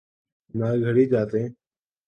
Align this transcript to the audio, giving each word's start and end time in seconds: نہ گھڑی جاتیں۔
نہ 0.53 0.67
گھڑی 0.83 1.05
جاتیں۔ 1.11 1.47